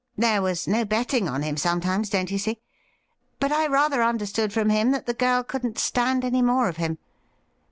[0.17, 2.57] There was no betting on him sometimes, don't you see.
[3.39, 6.97] But I rather understood from him that the girl couldn't stand any more of him.